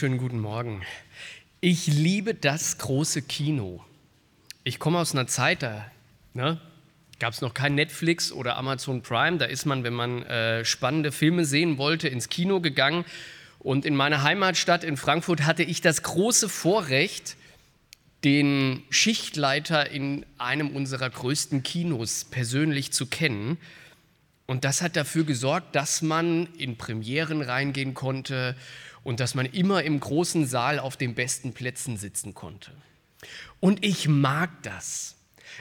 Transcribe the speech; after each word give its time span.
Wunderschönen 0.00 0.18
guten 0.18 0.38
Morgen. 0.38 0.82
Ich 1.60 1.88
liebe 1.88 2.32
das 2.32 2.78
große 2.78 3.20
Kino. 3.20 3.84
Ich 4.62 4.78
komme 4.78 5.00
aus 5.00 5.12
einer 5.12 5.26
Zeit, 5.26 5.64
da 5.64 5.90
ne, 6.34 6.60
gab 7.18 7.32
es 7.32 7.40
noch 7.40 7.52
kein 7.52 7.74
Netflix 7.74 8.30
oder 8.30 8.56
Amazon 8.56 9.02
Prime. 9.02 9.38
Da 9.38 9.46
ist 9.46 9.66
man, 9.66 9.82
wenn 9.82 9.94
man 9.94 10.22
äh, 10.22 10.64
spannende 10.64 11.10
Filme 11.10 11.44
sehen 11.44 11.78
wollte, 11.78 12.06
ins 12.06 12.28
Kino 12.28 12.60
gegangen. 12.60 13.04
Und 13.58 13.84
in 13.84 13.96
meiner 13.96 14.22
Heimatstadt 14.22 14.84
in 14.84 14.96
Frankfurt 14.96 15.42
hatte 15.42 15.64
ich 15.64 15.80
das 15.80 16.04
große 16.04 16.48
Vorrecht, 16.48 17.34
den 18.22 18.84
Schichtleiter 18.90 19.90
in 19.90 20.24
einem 20.38 20.76
unserer 20.76 21.10
größten 21.10 21.64
Kinos 21.64 22.24
persönlich 22.30 22.92
zu 22.92 23.06
kennen. 23.06 23.58
Und 24.46 24.64
das 24.64 24.80
hat 24.80 24.94
dafür 24.94 25.24
gesorgt, 25.24 25.74
dass 25.74 26.02
man 26.02 26.46
in 26.56 26.76
Premieren 26.76 27.42
reingehen 27.42 27.94
konnte 27.94 28.54
und 29.04 29.20
dass 29.20 29.34
man 29.34 29.46
immer 29.46 29.82
im 29.82 30.00
großen 30.00 30.46
Saal 30.46 30.78
auf 30.78 30.96
den 30.96 31.14
besten 31.14 31.52
Plätzen 31.52 31.96
sitzen 31.96 32.34
konnte. 32.34 32.72
Und 33.60 33.84
ich 33.84 34.08
mag 34.08 34.50
das. 34.62 35.16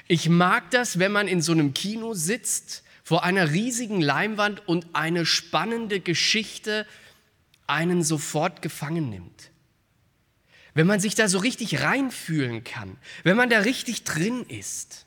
Ich 0.07 0.29
mag 0.29 0.69
das, 0.71 0.99
wenn 0.99 1.11
man 1.11 1.27
in 1.27 1.41
so 1.41 1.51
einem 1.51 1.73
Kino 1.73 2.13
sitzt, 2.13 2.83
vor 3.03 3.23
einer 3.23 3.51
riesigen 3.51 4.01
Leinwand 4.01 4.67
und 4.67 4.87
eine 4.93 5.25
spannende 5.25 6.01
Geschichte 6.01 6.85
einen 7.65 8.03
sofort 8.03 8.61
gefangen 8.61 9.09
nimmt. 9.09 9.49
Wenn 10.73 10.87
man 10.87 10.99
sich 10.99 11.15
da 11.15 11.27
so 11.27 11.39
richtig 11.39 11.81
reinfühlen 11.81 12.63
kann, 12.65 12.97
wenn 13.23 13.37
man 13.37 13.49
da 13.49 13.59
richtig 13.59 14.03
drin 14.03 14.45
ist. 14.49 15.05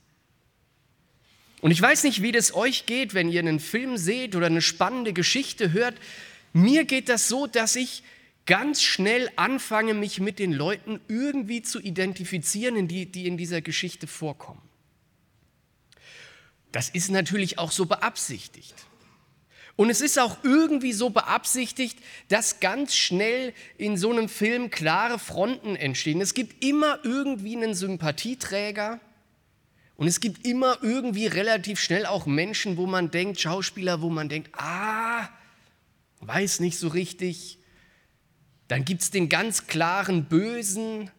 Und 1.61 1.71
ich 1.73 1.81
weiß 1.81 2.05
nicht, 2.05 2.23
wie 2.23 2.33
das 2.33 2.55
euch 2.55 2.87
geht, 2.87 3.13
wenn 3.13 3.29
ihr 3.29 3.41
einen 3.41 3.61
Film 3.61 3.99
seht 3.99 4.35
oder 4.35 4.47
eine 4.47 4.63
spannende 4.63 5.13
Geschichte 5.13 5.73
hört. 5.73 5.95
Mir 6.55 6.85
geht 6.87 7.09
das 7.09 7.29
so, 7.29 7.47
dass 7.47 7.77
ich 7.77 8.03
ganz 8.51 8.83
schnell 8.83 9.31
anfange, 9.37 9.95
mich 9.95 10.19
mit 10.19 10.41
den 10.41 10.53
Leuten 10.53 11.01
irgendwie 11.07 11.63
zu 11.63 11.79
identifizieren, 11.79 12.89
die, 12.89 13.07
die 13.07 13.29
in 13.29 13.37
dieser 13.37 13.61
Geschichte 13.61 14.09
vorkommen. 14.09 14.61
Das 16.73 16.89
ist 16.89 17.11
natürlich 17.11 17.61
auch 17.61 17.71
so 17.71 17.87
beabsichtigt. 17.87 18.75
Und 19.77 19.89
es 19.89 20.01
ist 20.01 20.19
auch 20.19 20.39
irgendwie 20.43 20.93
so 20.93 21.11
beabsichtigt, 21.11 22.01
dass 22.27 22.59
ganz 22.59 22.97
schnell 22.97 23.55
in 23.79 23.97
so 23.97 24.11
einem 24.11 24.29
Film 24.29 24.69
klare 24.71 25.21
Fronten 25.21 25.77
entstehen. 25.77 26.21
Es 26.21 26.35
gibt 26.35 26.65
immer 26.65 26.99
irgendwie 27.05 27.55
einen 27.55 27.75
Sympathieträger 27.75 28.99
und 29.95 30.09
es 30.09 30.19
gibt 30.19 30.45
immer 30.45 30.77
irgendwie 30.83 31.29
relativ 31.29 31.79
schnell 31.79 32.05
auch 32.05 32.27
Menschen, 32.27 32.77
wo 32.77 32.87
man 32.87 33.13
denkt, 33.13 33.41
Schauspieler, 33.41 34.03
wo 34.03 34.11
man 34.11 34.29
denkt, 34.29 34.51
ah, 34.55 35.29
weiß 36.19 36.59
nicht 36.59 36.79
so 36.79 36.89
richtig. 36.89 37.60
Dann 38.71 38.85
gibt 38.85 39.03
es 39.03 39.11
den 39.11 39.29
ganz 39.29 39.67
klaren 39.67 40.27
Bösen. 40.27 41.11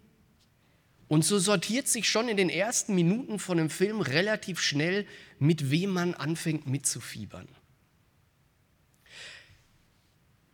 Und 1.09 1.25
so 1.25 1.37
sortiert 1.37 1.89
sich 1.89 2.07
schon 2.07 2.29
in 2.29 2.37
den 2.37 2.49
ersten 2.49 2.95
Minuten 2.95 3.39
von 3.39 3.59
einem 3.59 3.69
Film 3.69 3.99
relativ 3.99 4.61
schnell, 4.61 5.05
mit 5.37 5.69
wem 5.69 5.89
man 5.89 6.13
anfängt 6.13 6.67
mitzufiebern. 6.67 7.49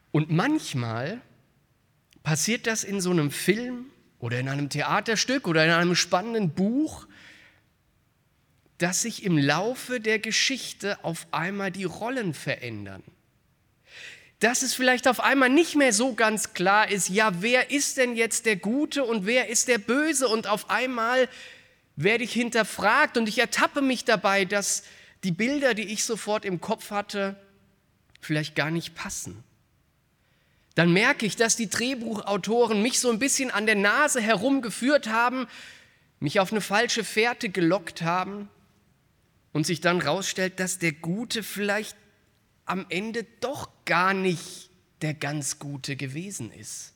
Und 0.09 0.31
manchmal 0.31 1.21
passiert 2.23 2.65
das 2.65 2.83
in 2.83 2.99
so 2.99 3.11
einem 3.11 3.29
Film 3.29 3.91
oder 4.17 4.39
in 4.39 4.49
einem 4.49 4.69
Theaterstück 4.69 5.47
oder 5.47 5.63
in 5.63 5.69
einem 5.69 5.93
spannenden 5.93 6.49
Buch, 6.49 7.07
dass 8.79 9.03
sich 9.03 9.23
im 9.23 9.37
Laufe 9.37 9.99
der 9.99 10.17
Geschichte 10.17 11.03
auf 11.03 11.27
einmal 11.29 11.69
die 11.71 11.83
Rollen 11.83 12.33
verändern. 12.33 13.03
Dass 14.39 14.61
es 14.61 14.75
vielleicht 14.75 15.07
auf 15.07 15.19
einmal 15.19 15.49
nicht 15.49 15.75
mehr 15.75 15.93
so 15.93 16.13
ganz 16.13 16.53
klar 16.53 16.89
ist, 16.91 17.09
ja, 17.09 17.41
wer 17.41 17.71
ist 17.71 17.97
denn 17.97 18.15
jetzt 18.15 18.45
der 18.45 18.55
Gute 18.55 19.03
und 19.03 19.25
wer 19.25 19.49
ist 19.49 19.67
der 19.67 19.79
Böse? 19.79 20.27
Und 20.27 20.45
auf 20.45 20.69
einmal 20.69 21.27
werde 21.95 22.23
ich 22.23 22.33
hinterfragt 22.33 23.17
und 23.17 23.27
ich 23.27 23.39
ertappe 23.39 23.81
mich 23.81 24.05
dabei, 24.05 24.45
dass 24.45 24.83
die 25.23 25.31
Bilder, 25.31 25.73
die 25.73 25.91
ich 25.91 26.03
sofort 26.03 26.45
im 26.45 26.61
Kopf 26.61 26.91
hatte, 26.91 27.35
vielleicht 28.21 28.55
gar 28.55 28.69
nicht 28.69 28.93
passen. 28.93 29.43
Dann 30.75 30.93
merke 30.93 31.25
ich, 31.25 31.35
dass 31.35 31.55
die 31.55 31.69
Drehbuchautoren 31.69 32.83
mich 32.83 32.99
so 32.99 33.09
ein 33.09 33.17
bisschen 33.17 33.49
an 33.49 33.65
der 33.65 33.73
Nase 33.73 34.21
herumgeführt 34.21 35.09
haben, 35.09 35.47
mich 36.19 36.39
auf 36.39 36.51
eine 36.51 36.61
falsche 36.61 37.03
Fährte 37.03 37.49
gelockt 37.49 38.03
haben 38.03 38.47
und 39.53 39.65
sich 39.65 39.81
dann 39.81 39.99
rausstellt, 39.99 40.59
dass 40.59 40.77
der 40.77 40.91
Gute 40.91 41.41
vielleicht 41.41 41.97
am 42.65 42.85
Ende 42.89 43.25
doch 43.39 43.69
gar 43.87 44.13
nicht 44.13 44.69
der 45.01 45.15
ganz 45.15 45.57
Gute 45.57 45.95
gewesen 45.95 46.51
ist. 46.51 46.93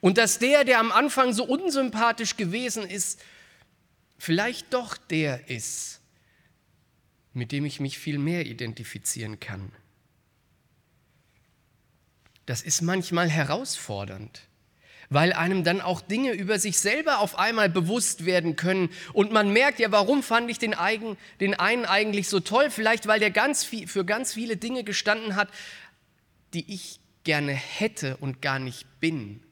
Und 0.00 0.18
dass 0.18 0.38
der, 0.38 0.64
der 0.64 0.78
am 0.78 0.92
Anfang 0.92 1.32
so 1.32 1.44
unsympathisch 1.44 2.36
gewesen 2.36 2.84
ist, 2.84 3.20
vielleicht 4.18 4.72
doch 4.72 4.96
der 4.96 5.50
ist, 5.50 6.00
mit 7.32 7.50
dem 7.50 7.64
ich 7.64 7.80
mich 7.80 7.98
viel 7.98 8.18
mehr 8.18 8.46
identifizieren 8.46 9.40
kann. 9.40 9.72
Das 12.46 12.62
ist 12.62 12.82
manchmal 12.82 13.28
herausfordernd, 13.28 14.42
weil 15.08 15.32
einem 15.32 15.64
dann 15.64 15.80
auch 15.80 16.00
Dinge 16.00 16.32
über 16.32 16.58
sich 16.58 16.78
selber 16.78 17.20
auf 17.20 17.38
einmal 17.38 17.68
bewusst 17.68 18.24
werden 18.26 18.56
können 18.56 18.90
und 19.12 19.32
man 19.32 19.52
merkt 19.52 19.78
ja, 19.78 19.92
warum 19.92 20.22
fand 20.22 20.50
ich 20.50 20.58
den, 20.58 20.74
eigen, 20.74 21.16
den 21.40 21.54
einen 21.54 21.84
eigentlich 21.84 22.28
so 22.28 22.40
toll? 22.40 22.70
Vielleicht, 22.70 23.06
weil 23.06 23.20
der 23.20 23.30
ganz 23.30 23.64
viel, 23.64 23.86
für 23.86 24.04
ganz 24.04 24.34
viele 24.34 24.56
Dinge 24.56 24.84
gestanden 24.84 25.36
hat, 25.36 25.48
die 26.54 26.72
ich 26.72 27.00
gerne 27.24 27.52
hätte 27.52 28.16
und 28.18 28.42
gar 28.42 28.58
nicht 28.58 28.86
bin. 29.00 29.42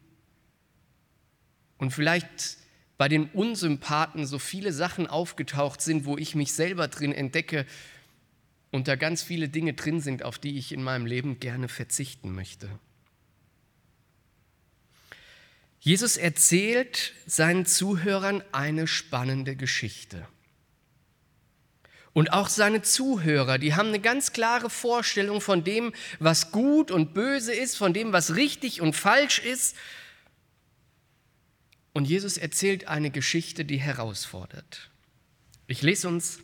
Und 1.77 1.93
vielleicht 1.93 2.59
bei 2.97 3.09
den 3.09 3.27
Unsympathen 3.31 4.27
so 4.27 4.39
viele 4.39 4.73
Sachen 4.73 5.07
aufgetaucht 5.07 5.81
sind, 5.81 6.05
wo 6.05 6.19
ich 6.19 6.35
mich 6.35 6.53
selber 6.53 6.89
drin 6.89 7.13
entdecke 7.13 7.65
und 8.71 8.89
da 8.89 8.97
ganz 8.97 9.23
viele 9.23 9.49
Dinge 9.49 9.75
drin 9.75 10.01
sind, 10.01 10.25
auf 10.25 10.39
die 10.39 10.59
ich 10.59 10.73
in 10.73 10.83
meinem 10.83 11.07
Leben 11.07 11.39
gerne 11.39 11.69
verzichten 11.69 12.35
möchte. 12.35 12.69
Jesus 15.81 16.17
erzählt 16.17 17.15
seinen 17.25 17.65
Zuhörern 17.65 18.43
eine 18.53 18.87
spannende 18.89 19.55
Geschichte. 19.55 20.27
Und 22.19 22.33
auch 22.33 22.49
seine 22.49 22.83
Zuhörer, 22.83 23.59
die 23.59 23.77
haben 23.77 23.91
eine 23.91 24.01
ganz 24.01 24.33
klare 24.33 24.71
Vorstellung 24.71 25.41
von 25.41 25.63
dem, 25.63 25.93
was 26.19 26.51
gut 26.51 26.91
und 26.91 27.15
böse 27.15 27.55
ist, 27.55 27.77
von 27.77 27.95
dem, 27.95 28.13
was 28.13 28.35
richtig 28.35 28.81
und 28.81 28.97
falsch 28.97 29.39
ist. 29.39 29.77
Und 31.93 32.07
Jesus 32.07 32.37
erzählt 32.37 32.89
eine 32.89 33.13
Geschichte, 33.13 33.65
die 33.65 33.77
herausfordert. 33.77 34.91
Ich 35.69 35.83
lese 35.83 36.09
uns 36.09 36.41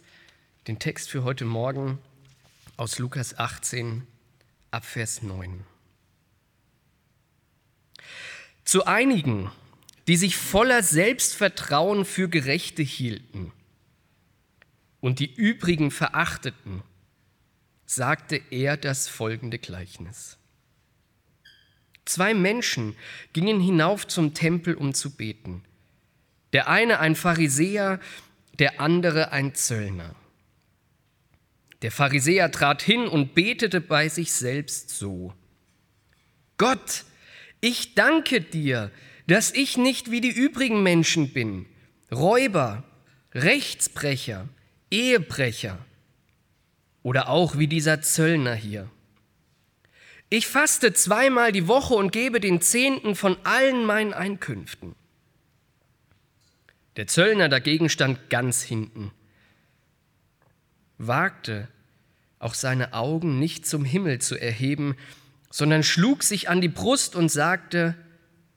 den 0.69 0.79
Text 0.79 1.11
für 1.11 1.25
heute 1.25 1.45
Morgen 1.45 1.99
aus 2.77 3.01
Lukas 3.01 3.37
18 3.37 4.07
ab 4.71 4.84
Vers 4.84 5.23
9. 5.23 5.67
Zu 8.65 8.87
einigen, 8.87 9.51
die 10.07 10.19
sich 10.19 10.37
voller 10.37 10.84
Selbstvertrauen 10.84 12.04
für 12.04 12.28
Gerechte 12.28 12.84
hielten 12.84 13.51
und 15.04 15.18
die 15.18 15.30
übrigen 15.30 15.91
verachteten, 15.91 16.83
sagte 17.84 18.41
er 18.48 18.78
das 18.78 19.06
folgende 19.06 19.59
Gleichnis. 19.59 20.39
Zwei 22.06 22.33
Menschen 22.33 22.97
gingen 23.34 23.60
hinauf 23.60 24.06
zum 24.06 24.33
Tempel, 24.33 24.74
um 24.74 24.95
zu 24.95 25.15
beten. 25.15 25.62
Der 26.54 26.71
eine 26.71 27.01
ein 27.01 27.16
Pharisäer, 27.16 28.01
der 28.59 28.80
andere 28.80 29.30
ein 29.30 29.54
Zöllner. 29.54 30.15
Der 31.83 31.91
Pharisäer 31.91 32.50
trat 32.50 32.80
hin 32.80 33.07
und 33.07 33.34
betete 33.34 33.83
bei 33.83 34.09
sich 34.09 34.33
selbst 34.33 34.89
so. 34.89 35.34
Gott, 36.57 37.04
ich 37.60 37.95
danke 37.95 38.41
dir, 38.41 38.91
dass 39.27 39.53
ich 39.53 39.77
nicht 39.77 40.10
wie 40.10 40.22
die 40.22 40.33
übrigen 40.33 40.83
Menschen 40.83 41.34
bin, 41.34 41.66
Räuber, 42.10 42.84
Rechtsbrecher, 43.34 44.48
Ehebrecher 44.95 45.79
oder 47.03 47.29
auch 47.29 47.59
wie 47.59 47.67
dieser 47.67 48.01
Zöllner 48.01 48.55
hier. 48.55 48.89
Ich 50.31 50.47
faste 50.47 50.93
zweimal 50.93 51.51
die 51.51 51.67
Woche 51.67 51.95
und 51.95 52.13
gebe 52.13 52.39
den 52.39 52.61
Zehnten 52.61 53.17
von 53.17 53.37
allen 53.45 53.85
meinen 53.85 54.15
Einkünften. 54.15 54.95
Der 56.95 57.09
Zöllner 57.09 57.49
dagegen 57.49 57.89
stand 57.89 58.31
ganz 58.31 58.63
hinten, 58.63 59.11
wagte 60.97 61.67
auch 62.39 62.55
seine 62.55 62.93
Augen 62.93 63.41
nicht 63.41 63.67
zum 63.67 63.85
Himmel 63.85 64.21
zu 64.21 64.41
erheben, 64.41 64.97
sondern 65.51 65.83
schlug 65.83 66.23
sich 66.23 66.49
an 66.49 66.61
die 66.61 66.69
Brust 66.69 67.17
und 67.17 67.31
sagte, 67.31 67.97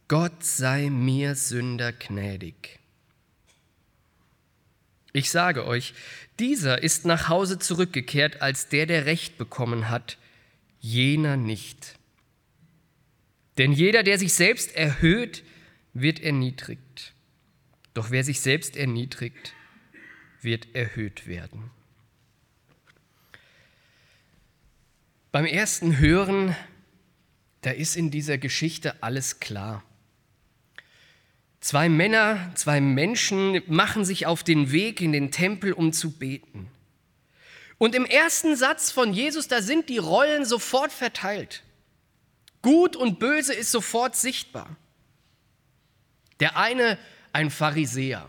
Gott 0.07 0.43
sei 0.43 0.91
mir 0.91 1.33
Sünder 1.33 1.93
gnädig. 1.93 2.76
Ich 5.17 5.31
sage 5.31 5.65
euch, 5.65 5.95
dieser 6.37 6.83
ist 6.83 7.03
nach 7.05 7.27
Hause 7.27 7.57
zurückgekehrt 7.57 8.43
als 8.43 8.69
der, 8.69 8.85
der 8.85 9.07
Recht 9.07 9.39
bekommen 9.39 9.89
hat, 9.89 10.19
jener 10.79 11.37
nicht. 11.37 11.97
Denn 13.57 13.71
jeder, 13.71 14.03
der 14.03 14.19
sich 14.19 14.33
selbst 14.33 14.75
erhöht, 14.75 15.43
wird 15.95 16.19
erniedrigt. 16.19 17.15
Doch 17.95 18.11
wer 18.11 18.23
sich 18.23 18.41
selbst 18.41 18.77
erniedrigt, 18.77 19.55
wird 20.43 20.75
erhöht 20.75 21.25
werden. 21.25 21.71
Beim 25.31 25.45
ersten 25.45 25.97
Hören, 25.97 26.55
da 27.61 27.71
ist 27.71 27.95
in 27.95 28.11
dieser 28.11 28.37
Geschichte 28.37 29.01
alles 29.01 29.39
klar. 29.39 29.83
Zwei 31.67 31.89
Männer, 31.89 32.49
zwei 32.55 32.79
Menschen 32.79 33.61
machen 33.67 34.05
sich 34.05 34.25
auf 34.25 34.41
den 34.41 34.71
Weg 34.71 35.01
in 35.01 35.11
den 35.11 35.31
Tempel, 35.31 35.73
um 35.73 35.91
zu 35.91 36.11
beten. 36.11 36.71
Und 37.77 37.93
im 37.93 38.05
ersten 38.05 38.55
Satz 38.55 38.89
von 38.89 39.11
Jesus, 39.11 39.49
da 39.49 39.61
sind 39.61 39.89
die 39.89 39.97
Rollen 39.97 40.45
sofort 40.45 40.93
verteilt. 40.93 41.63
Gut 42.61 42.95
und 42.95 43.19
böse 43.19 43.53
ist 43.53 43.69
sofort 43.69 44.15
sichtbar. 44.15 44.77
Der 46.39 46.55
eine 46.55 46.97
ein 47.33 47.49
Pharisäer, 47.49 48.25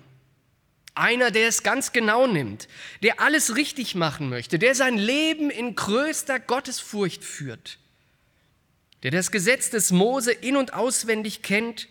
einer, 0.96 1.30
der 1.30 1.46
es 1.46 1.62
ganz 1.62 1.92
genau 1.92 2.26
nimmt, 2.26 2.66
der 3.04 3.20
alles 3.20 3.54
richtig 3.54 3.94
machen 3.94 4.30
möchte, 4.30 4.58
der 4.58 4.74
sein 4.74 4.98
Leben 4.98 5.50
in 5.50 5.76
größter 5.76 6.40
Gottesfurcht 6.40 7.22
führt, 7.22 7.78
der 9.04 9.12
das 9.12 9.30
Gesetz 9.30 9.70
des 9.70 9.92
Mose 9.92 10.32
in 10.32 10.56
und 10.56 10.74
auswendig 10.74 11.42
kennt 11.42 11.86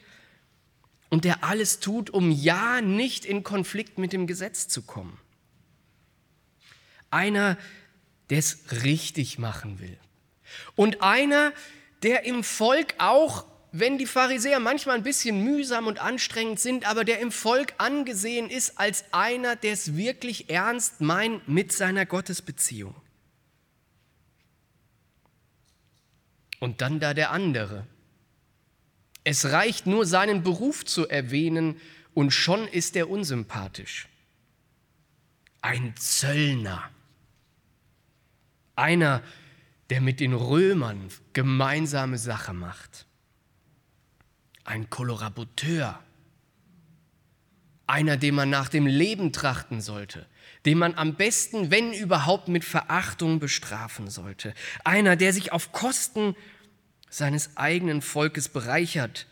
und 1.09 1.25
der 1.25 1.43
alles 1.43 1.79
tut, 1.79 2.09
um 2.09 2.31
ja 2.31 2.81
nicht 2.81 3.25
in 3.25 3.43
Konflikt 3.43 3.97
mit 3.97 4.13
dem 4.13 4.27
Gesetz 4.27 4.67
zu 4.67 4.81
kommen. 4.81 5.19
Einer, 7.09 7.57
der 8.29 8.39
es 8.39 8.83
richtig 8.83 9.39
machen 9.39 9.79
will. 9.79 9.97
Und 10.75 11.01
einer, 11.01 11.53
der 12.03 12.25
im 12.25 12.43
Volk 12.43 12.95
auch, 12.97 13.45
wenn 13.71 13.97
die 13.97 14.05
Pharisäer 14.05 14.59
manchmal 14.59 14.95
ein 14.95 15.03
bisschen 15.03 15.43
mühsam 15.43 15.87
und 15.87 15.99
anstrengend 15.99 16.59
sind, 16.59 16.87
aber 16.87 17.03
der 17.03 17.19
im 17.19 17.31
Volk 17.31 17.73
angesehen 17.77 18.49
ist 18.49 18.77
als 18.79 19.05
einer, 19.11 19.55
der 19.55 19.73
es 19.73 19.95
wirklich 19.95 20.49
ernst 20.49 21.01
meint 21.01 21.47
mit 21.47 21.71
seiner 21.71 22.05
Gottesbeziehung. 22.05 22.95
Und 26.59 26.81
dann 26.81 26.99
da 26.99 27.13
der 27.13 27.31
andere, 27.31 27.85
es 29.29 29.51
reicht 29.51 29.87
nur 29.87 30.05
seinen 30.05 30.41
Beruf 30.41 30.85
zu 30.85 31.09
erwähnen 31.09 31.81
und 32.13 32.31
schon 32.31 32.65
ist 32.65 32.95
er 32.95 33.09
unsympathisch. 33.09 34.07
Ein 35.59 35.93
Zöllner. 35.97 36.89
Einer, 38.77 39.21
der 39.89 39.99
mit 39.99 40.21
den 40.21 40.31
Römern 40.31 41.09
gemeinsame 41.33 42.17
Sache 42.17 42.53
macht. 42.53 43.05
Ein 44.63 44.89
Kollaborateur. 44.89 45.99
Einer, 47.85 48.15
dem 48.15 48.35
man 48.35 48.49
nach 48.49 48.69
dem 48.69 48.87
Leben 48.87 49.33
trachten 49.33 49.81
sollte, 49.81 50.25
den 50.65 50.77
man 50.77 50.93
am 50.95 51.15
besten, 51.15 51.69
wenn 51.69 51.91
überhaupt, 51.91 52.47
mit 52.47 52.63
Verachtung 52.63 53.39
bestrafen 53.39 54.09
sollte. 54.09 54.53
Einer, 54.85 55.17
der 55.17 55.33
sich 55.33 55.51
auf 55.51 55.73
Kosten 55.73 56.33
seines 57.09 57.55
eigenen 57.55 58.01
Volkes 58.01 58.49
bereichert, 58.49 59.27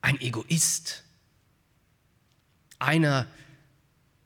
ein 0.00 0.20
Egoist, 0.20 1.04
einer, 2.78 3.26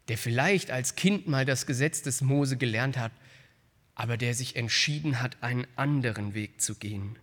der 0.08 0.18
vielleicht 0.18 0.70
als 0.70 0.96
Kind 0.96 1.28
mal 1.28 1.44
das 1.44 1.66
Gesetz 1.66 2.02
des 2.02 2.20
Mose 2.20 2.56
gelernt 2.56 2.96
hat, 2.96 3.12
aber 3.94 4.16
der 4.16 4.34
sich 4.34 4.56
entschieden 4.56 5.20
hat, 5.20 5.36
einen 5.42 5.66
anderen 5.76 6.34
Weg 6.34 6.60
zu 6.60 6.74
gehen. 6.74 7.18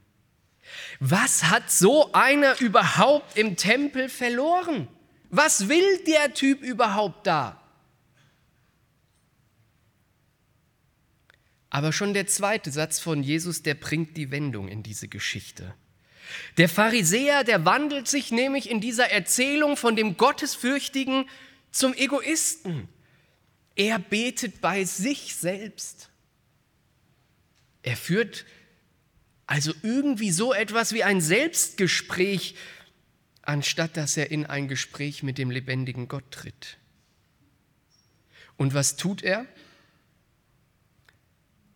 Was 1.00 1.45
hat 1.45 1.72
so 1.72 2.12
einer 2.13 2.60
überhaupt 2.60 3.38
im 3.38 3.56
Tempel 3.56 4.10
verloren? 4.10 4.88
Was 5.30 5.68
will 5.68 6.04
der 6.06 6.33
Typ 6.33 6.62
überhaupt 6.62 7.27
da? 7.27 7.62
Aber 11.75 11.92
schon 11.92 12.13
der 12.13 12.25
zweite 12.25 12.72
Satz 12.72 13.00
von 13.00 13.22
Jesus, 13.22 13.62
der 13.62 13.74
bringt 13.74 14.16
die 14.16 14.31
Wendung 14.31 14.69
in 14.69 14.81
diese 14.81 15.10
Geschichte. 15.10 15.75
Der 16.56 16.69
Pharisäer, 16.69 17.44
der 17.44 17.66
wandelt 17.66 18.07
sich 18.07 18.31
nämlich 18.31 18.69
in 18.69 18.80
dieser 18.80 19.12
Erzählung 19.12 19.75
von 19.75 19.98
dem 19.98 20.16
Gottesfürchtigen 20.16 21.30
zum 21.72 21.94
Egoisten. 21.94 22.88
Er 23.75 24.00
betet 24.00 24.62
bei 24.62 24.86
sich 24.86 25.36
selbst. 25.36 26.10
Er 27.83 27.98
führt 27.98 28.45
also 29.45 29.74
irgendwie 29.83 30.31
so 30.31 30.54
etwas 30.54 30.94
wie 30.94 31.04
ein 31.04 31.19
Selbstgespräch, 31.19 32.56
anstatt 33.42 33.98
dass 33.98 34.16
er 34.16 34.31
in 34.31 34.45
ein 34.45 34.69
Gespräch 34.69 35.24
mit 35.24 35.38
dem 35.38 35.51
lebendigen 35.51 36.07
Gott 36.07 36.31
tritt. 36.31 36.77
Und 38.56 38.74
was 38.74 38.95
tut 38.95 39.24
er? 39.24 39.45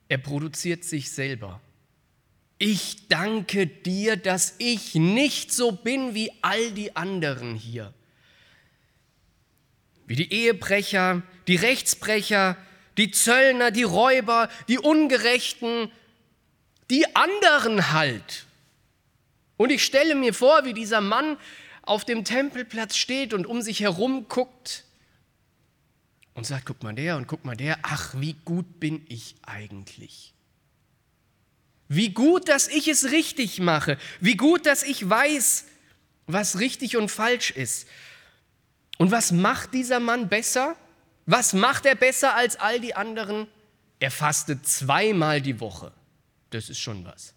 Er 0.09 0.17
produziert 0.17 0.83
sich 0.83 1.11
selber. 1.11 1.61
Ich 2.57 3.07
danke 3.07 3.67
dir, 3.67 4.17
dass 4.17 4.55
ich 4.57 4.95
nicht 4.95 5.53
so 5.53 5.71
bin 5.71 6.13
wie 6.13 6.31
all 6.41 6.71
die 6.71 6.95
anderen 6.95 7.55
hier. 7.55 7.93
Wie 10.07 10.15
die 10.15 10.33
Ehebrecher, 10.33 11.21
die 11.47 11.55
Rechtsbrecher, 11.55 12.57
die 12.97 13.11
Zöllner, 13.11 13.71
die 13.71 13.83
Räuber, 13.83 14.49
die 14.67 14.79
Ungerechten, 14.79 15.91
die 16.89 17.15
anderen 17.15 17.93
halt. 17.93 18.45
Und 19.55 19.71
ich 19.71 19.85
stelle 19.85 20.15
mir 20.15 20.33
vor, 20.33 20.65
wie 20.65 20.73
dieser 20.73 21.01
Mann 21.01 21.37
auf 21.83 22.03
dem 22.03 22.25
Tempelplatz 22.25 22.97
steht 22.97 23.33
und 23.33 23.45
um 23.45 23.61
sich 23.61 23.81
herum 23.81 24.27
guckt 24.27 24.85
und 26.39 26.45
sagt, 26.45 26.65
guck 26.65 26.81
mal 26.83 26.95
der 26.95 27.17
und 27.17 27.27
guck 27.27 27.43
mal 27.43 27.57
der, 27.57 27.79
ach, 27.81 28.13
wie 28.15 28.33
gut 28.45 28.79
bin 28.79 29.05
ich 29.09 29.35
eigentlich. 29.45 30.33
Wie 31.89 32.11
gut, 32.13 32.47
dass 32.47 32.69
ich 32.69 32.87
es 32.87 33.11
richtig 33.11 33.59
mache. 33.59 33.97
Wie 34.21 34.37
gut, 34.37 34.65
dass 34.65 34.83
ich 34.83 35.07
weiß, 35.07 35.65
was 36.27 36.59
richtig 36.59 36.95
und 36.95 37.11
falsch 37.11 37.51
ist. 37.51 37.89
Und 38.97 39.11
was 39.11 39.33
macht 39.33 39.73
dieser 39.73 39.99
Mann 39.99 40.29
besser? 40.29 40.77
Was 41.25 41.51
macht 41.51 41.85
er 41.85 41.95
besser 41.95 42.35
als 42.35 42.55
all 42.55 42.79
die 42.79 42.95
anderen? 42.95 43.47
Er 43.99 44.09
fastet 44.09 44.65
zweimal 44.65 45.41
die 45.41 45.59
Woche. 45.59 45.91
Das 46.51 46.69
ist 46.69 46.79
schon 46.79 47.03
was. 47.03 47.33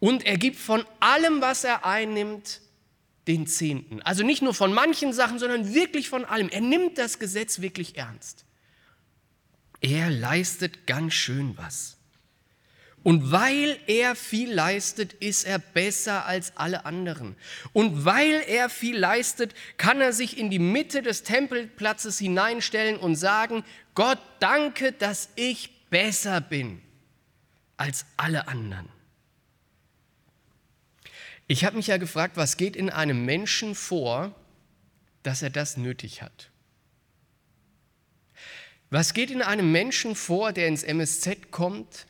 Und 0.00 0.26
er 0.26 0.36
gibt 0.36 0.58
von 0.58 0.84
allem, 0.98 1.40
was 1.40 1.62
er 1.62 1.86
einnimmt, 1.86 2.60
den 3.26 3.46
Zehnten. 3.46 4.02
Also 4.02 4.22
nicht 4.22 4.42
nur 4.42 4.54
von 4.54 4.72
manchen 4.72 5.12
Sachen, 5.12 5.38
sondern 5.38 5.74
wirklich 5.74 6.08
von 6.08 6.24
allem. 6.24 6.48
Er 6.48 6.60
nimmt 6.60 6.98
das 6.98 7.18
Gesetz 7.18 7.60
wirklich 7.60 7.96
ernst. 7.96 8.44
Er 9.80 10.10
leistet 10.10 10.86
ganz 10.86 11.14
schön 11.14 11.56
was. 11.56 11.96
Und 13.02 13.30
weil 13.30 13.78
er 13.86 14.16
viel 14.16 14.50
leistet, 14.50 15.12
ist 15.12 15.44
er 15.44 15.58
besser 15.58 16.24
als 16.24 16.56
alle 16.56 16.86
anderen. 16.86 17.36
Und 17.74 18.06
weil 18.06 18.42
er 18.46 18.70
viel 18.70 18.96
leistet, 18.96 19.54
kann 19.76 20.00
er 20.00 20.14
sich 20.14 20.38
in 20.38 20.48
die 20.48 20.58
Mitte 20.58 21.02
des 21.02 21.22
Tempelplatzes 21.22 22.18
hineinstellen 22.18 22.96
und 22.96 23.16
sagen, 23.16 23.62
Gott, 23.94 24.18
danke, 24.40 24.92
dass 24.92 25.28
ich 25.36 25.88
besser 25.90 26.40
bin 26.40 26.80
als 27.76 28.06
alle 28.16 28.48
anderen. 28.48 28.88
Ich 31.46 31.64
habe 31.64 31.76
mich 31.76 31.88
ja 31.88 31.98
gefragt, 31.98 32.36
was 32.36 32.56
geht 32.56 32.76
in 32.76 32.90
einem 32.90 33.24
Menschen 33.24 33.74
vor, 33.74 34.34
dass 35.22 35.42
er 35.42 35.50
das 35.50 35.76
nötig 35.76 36.22
hat? 36.22 36.50
Was 38.90 39.12
geht 39.12 39.30
in 39.30 39.42
einem 39.42 39.72
Menschen 39.72 40.14
vor, 40.14 40.52
der 40.52 40.68
ins 40.68 40.82
MSZ 40.84 41.50
kommt 41.50 42.06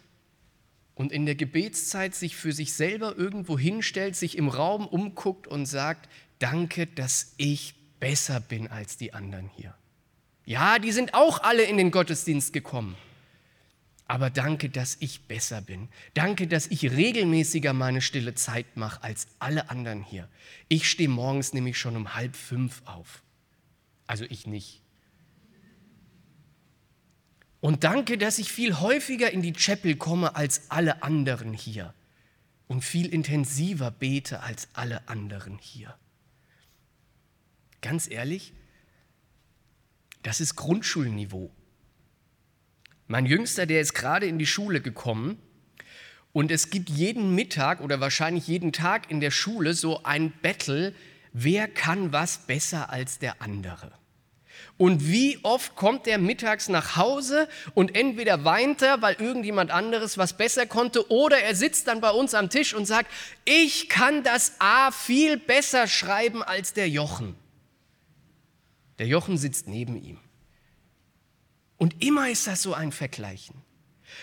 und 0.94 1.12
in 1.12 1.24
der 1.24 1.34
Gebetszeit 1.34 2.14
sich 2.14 2.36
für 2.36 2.52
sich 2.52 2.74
selber 2.74 3.16
irgendwo 3.16 3.58
hinstellt, 3.58 4.16
sich 4.16 4.36
im 4.36 4.48
Raum 4.48 4.86
umguckt 4.86 5.48
und 5.48 5.66
sagt, 5.66 6.08
danke, 6.38 6.86
dass 6.86 7.34
ich 7.36 7.74
besser 8.00 8.38
bin 8.38 8.68
als 8.68 8.96
die 8.96 9.14
anderen 9.14 9.48
hier. 9.56 9.74
Ja, 10.44 10.78
die 10.78 10.92
sind 10.92 11.14
auch 11.14 11.42
alle 11.42 11.62
in 11.62 11.78
den 11.78 11.90
Gottesdienst 11.90 12.52
gekommen. 12.52 12.96
Aber 14.06 14.28
danke, 14.28 14.68
dass 14.68 14.96
ich 15.00 15.22
besser 15.22 15.62
bin. 15.62 15.88
Danke, 16.12 16.46
dass 16.46 16.66
ich 16.66 16.90
regelmäßiger 16.90 17.72
meine 17.72 18.02
stille 18.02 18.34
Zeit 18.34 18.76
mache 18.76 19.02
als 19.02 19.26
alle 19.38 19.70
anderen 19.70 20.02
hier. 20.02 20.28
Ich 20.68 20.90
stehe 20.90 21.08
morgens 21.08 21.54
nämlich 21.54 21.78
schon 21.78 21.96
um 21.96 22.14
halb 22.14 22.36
fünf 22.36 22.82
auf. 22.84 23.22
Also 24.06 24.24
ich 24.28 24.46
nicht. 24.46 24.82
Und 27.60 27.82
danke, 27.82 28.18
dass 28.18 28.38
ich 28.38 28.52
viel 28.52 28.78
häufiger 28.78 29.30
in 29.30 29.40
die 29.40 29.54
Chapel 29.54 29.96
komme 29.96 30.36
als 30.36 30.70
alle 30.70 31.02
anderen 31.02 31.54
hier. 31.54 31.94
Und 32.66 32.82
viel 32.82 33.06
intensiver 33.06 33.90
bete 33.90 34.40
als 34.40 34.68
alle 34.74 35.08
anderen 35.08 35.58
hier. 35.58 35.96
Ganz 37.80 38.10
ehrlich, 38.10 38.52
das 40.22 40.40
ist 40.40 40.56
Grundschulniveau. 40.56 41.50
Mein 43.06 43.26
Jüngster, 43.26 43.66
der 43.66 43.80
ist 43.80 43.94
gerade 43.94 44.26
in 44.26 44.38
die 44.38 44.46
Schule 44.46 44.80
gekommen 44.80 45.38
und 46.32 46.50
es 46.50 46.70
gibt 46.70 46.88
jeden 46.88 47.34
Mittag 47.34 47.80
oder 47.80 48.00
wahrscheinlich 48.00 48.48
jeden 48.48 48.72
Tag 48.72 49.10
in 49.10 49.20
der 49.20 49.30
Schule 49.30 49.74
so 49.74 50.02
ein 50.04 50.32
Battle, 50.42 50.94
wer 51.32 51.68
kann 51.68 52.12
was 52.12 52.38
besser 52.38 52.90
als 52.90 53.18
der 53.18 53.42
andere. 53.42 53.92
Und 54.76 55.06
wie 55.06 55.38
oft 55.42 55.76
kommt 55.76 56.06
er 56.08 56.18
mittags 56.18 56.68
nach 56.68 56.96
Hause 56.96 57.48
und 57.74 57.94
entweder 57.94 58.44
weint 58.44 58.82
er, 58.82 59.02
weil 59.02 59.14
irgendjemand 59.20 59.70
anderes 59.70 60.18
was 60.18 60.36
besser 60.36 60.66
konnte, 60.66 61.10
oder 61.10 61.38
er 61.38 61.54
sitzt 61.54 61.86
dann 61.86 62.00
bei 62.00 62.10
uns 62.10 62.34
am 62.34 62.50
Tisch 62.50 62.74
und 62.74 62.86
sagt, 62.86 63.10
ich 63.44 63.88
kann 63.88 64.24
das 64.24 64.54
A 64.58 64.90
viel 64.90 65.36
besser 65.36 65.86
schreiben 65.86 66.42
als 66.42 66.72
der 66.72 66.88
Jochen. 66.88 67.36
Der 68.98 69.06
Jochen 69.06 69.38
sitzt 69.38 69.68
neben 69.68 69.96
ihm. 70.02 70.18
Und 71.84 72.02
immer 72.02 72.30
ist 72.30 72.46
das 72.46 72.62
so 72.62 72.72
ein 72.72 72.92
Vergleichen. 72.92 73.56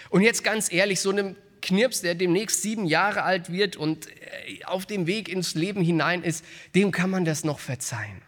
Und 0.10 0.24
jetzt 0.24 0.44
ganz 0.44 0.74
ehrlich, 0.74 1.00
so 1.00 1.12
einem 1.12 1.36
Knirps, 1.62 2.02
der 2.02 2.16
demnächst 2.16 2.64
sieben 2.64 2.88
Jahre 2.88 3.22
alt 3.22 3.52
wird 3.52 3.76
und 3.76 4.08
äh, 4.08 4.64
auf 4.66 4.88
dem 4.88 5.06
Weg 5.06 5.30
ins 5.30 5.54
Leben 5.54 5.84
hinein 5.84 6.24
ist, 6.24 6.44
dem 6.74 6.90
kann 6.90 7.12
man 7.12 7.24
das 7.24 7.44
noch 7.44 7.60
verzeihen. 7.60 8.24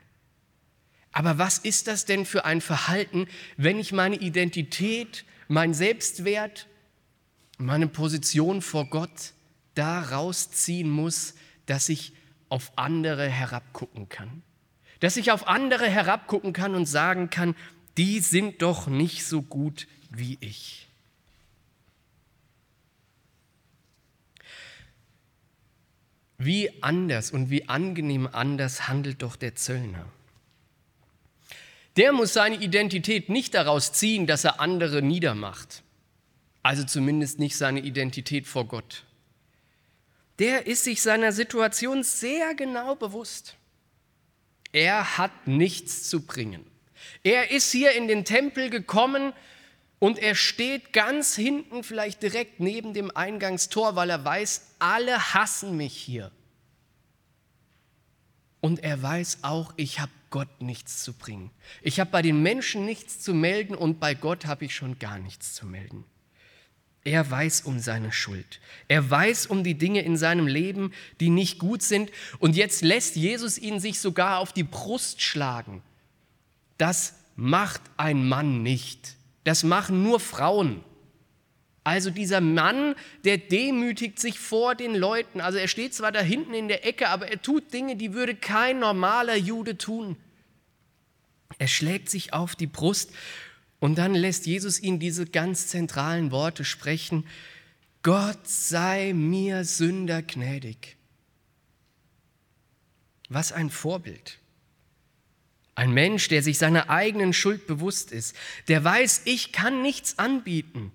Aber 1.14 1.40
was 1.40 1.58
ist 1.58 1.88
das 1.88 2.06
denn 2.06 2.28
für 2.28 2.46
ein 2.46 2.62
Verhalten, 2.62 3.28
wenn 3.58 3.80
ich 3.80 3.92
meine 3.92 4.18
Identität, 4.18 5.26
mein 5.48 5.74
Selbstwert, 5.74 6.68
meine 7.58 7.88
Position 7.88 8.62
vor 8.62 8.86
Gott 8.86 9.34
da 9.74 10.00
rausziehen 10.00 10.92
muss, 10.92 11.34
dass 11.66 11.90
ich 11.90 12.14
auf 12.50 12.72
andere 12.76 13.28
herabgucken 13.28 14.10
kann? 14.10 14.44
Dass 15.00 15.18
ich 15.18 15.32
auf 15.32 15.48
andere 15.48 15.90
herabgucken 15.90 16.54
kann 16.54 16.76
und 16.76 16.86
sagen 16.86 17.32
kann, 17.32 17.56
die 17.98 18.20
sind 18.20 18.62
doch 18.62 18.88
nicht 18.88 19.26
so 19.26 19.42
gut 19.42 19.88
wie 20.10 20.38
ich. 20.42 20.88
Wie 26.38 26.84
anders 26.84 27.32
und 27.32 27.50
wie 27.50 27.70
angenehm 27.70 28.28
anders 28.32 28.88
handelt 28.88 29.22
doch 29.22 29.36
der 29.36 29.56
Zöllner. 29.56 30.06
Der 31.96 32.12
muss 32.12 32.34
seine 32.34 32.56
Identität 32.56 33.30
nicht 33.30 33.54
daraus 33.54 33.94
ziehen, 33.94 34.26
dass 34.26 34.44
er 34.44 34.60
andere 34.60 35.02
niedermacht. 35.02 35.84
Also 36.64 36.84
zumindest 36.84 37.40
nicht 37.40 37.56
seine 37.56 37.82
Identität 37.82 38.48
vor 38.48 38.68
Gott. 38.68 39.04
Der 40.40 40.66
ist 40.66 40.86
sich 40.86 41.02
seiner 41.02 41.32
Situation 41.32 42.04
sehr 42.04 42.56
genau 42.56 42.96
bewusst. 42.96 43.56
Er 44.72 45.18
hat 45.18 45.48
nichts 45.48 46.10
zu 46.10 46.26
bringen. 46.26 46.66
Er 47.24 47.52
ist 47.52 47.72
hier 47.72 47.94
in 47.94 48.08
den 48.08 48.26
Tempel 48.26 48.70
gekommen 48.70 49.34
und 50.04 50.20
er 50.20 50.36
steht 50.36 50.92
ganz 50.92 51.34
hinten, 51.36 51.82
vielleicht 51.82 52.22
direkt 52.22 52.60
neben 52.60 52.94
dem 52.94 53.10
Eingangstor, 53.16 53.96
weil 53.96 54.10
er 54.10 54.26
weiß, 54.26 54.76
alle 54.80 55.34
hassen 55.34 55.78
mich 55.78 55.96
hier. 55.96 56.30
Und 58.60 58.84
er 58.84 59.02
weiß 59.02 59.40
auch, 59.44 59.74
ich 59.78 60.02
habe 60.02 60.12
Gott 60.30 60.62
nichts 60.62 61.04
zu 61.04 61.14
bringen. 61.14 61.52
Ich 61.82 62.02
habe 62.02 62.12
bei 62.12 62.22
den 62.22 62.44
Menschen 62.44 62.86
nichts 62.86 63.22
zu 63.22 63.34
melden 63.34 63.76
und 63.76 64.02
bei 64.02 64.14
Gott 64.14 64.46
habe 64.46 64.66
ich 64.66 64.76
schon 64.76 65.00
gar 65.00 65.20
nichts 65.20 65.54
zu 65.54 65.66
melden. 65.66 66.04
Er 67.06 67.30
weiß 67.32 67.62
um 67.62 67.80
seine 67.80 68.12
Schuld. 68.12 68.60
Er 68.90 69.10
weiß 69.10 69.46
um 69.46 69.64
die 69.64 69.78
Dinge 69.78 70.02
in 70.02 70.18
seinem 70.18 70.48
Leben, 70.48 70.92
die 71.22 71.30
nicht 71.30 71.60
gut 71.60 71.82
sind. 71.82 72.12
Und 72.40 72.58
jetzt 72.58 72.82
lässt 72.82 73.16
Jesus 73.16 73.58
ihn 73.58 73.80
sich 73.80 74.00
sogar 74.00 74.40
auf 74.40 74.52
die 74.52 74.64
Brust 74.64 75.22
schlagen 75.22 75.82
das 76.78 77.16
macht 77.36 77.82
ein 77.98 78.28
Mann 78.28 78.64
nicht. 78.64 79.16
Das 79.44 79.64
machen 79.64 80.04
nur 80.04 80.20
Frauen. 80.20 80.84
Also 81.84 82.12
dieser 82.12 82.40
Mann, 82.40 82.96
der 83.26 83.38
demütigt 83.38 84.20
sich 84.20 84.40
vor 84.40 84.74
den 84.74 84.96
Leuten. 84.96 85.42
Also 85.42 85.58
er 85.58 85.68
steht 85.68 85.94
zwar 85.94 86.12
da 86.12 86.22
hinten 86.22 86.54
in 86.54 86.70
der 86.70 86.86
Ecke, 86.86 87.10
aber 87.10 87.28
er 87.28 87.42
tut 87.42 87.74
Dinge, 87.74 87.98
die 87.98 88.14
würde 88.14 88.36
kein 88.36 88.80
normaler 88.80 89.36
Jude 89.36 89.78
tun. 89.78 90.16
Er 91.60 91.68
schlägt 91.68 92.10
sich 92.10 92.34
auf 92.34 92.56
die 92.56 92.68
Brust 92.68 93.12
und 93.80 93.98
dann 93.98 94.16
lässt 94.16 94.46
Jesus 94.46 94.80
ihn 94.80 95.00
diese 95.00 95.26
ganz 95.26 95.68
zentralen 95.68 96.32
Worte 96.32 96.64
sprechen. 96.64 97.26
Gott 98.02 98.48
sei 98.48 99.14
mir 99.14 99.66
Sünder 99.66 100.22
gnädig. 100.22 100.96
Was 103.28 103.52
ein 103.52 103.70
Vorbild. 103.70 104.40
Ein 105.76 105.92
Mensch, 105.92 106.28
der 106.28 106.44
sich 106.44 106.58
seiner 106.58 106.90
eigenen 106.90 107.34
Schuld 107.34 107.66
bewusst 107.66 108.12
ist, 108.12 108.36
der 108.68 108.84
weiß, 108.84 109.24
ich 109.26 109.52
kann 109.52 109.82
nichts 109.82 110.20
anbieten, 110.20 110.92